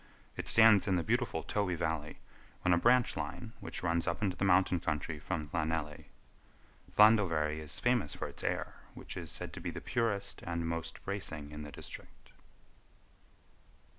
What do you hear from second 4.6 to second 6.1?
country from Llanelly.